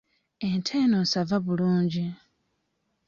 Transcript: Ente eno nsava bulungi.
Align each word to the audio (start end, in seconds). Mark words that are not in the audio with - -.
Ente 0.47 0.73
eno 0.83 0.97
nsava 1.05 1.37
bulungi. 1.45 2.05